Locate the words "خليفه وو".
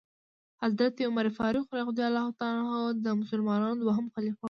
4.13-4.39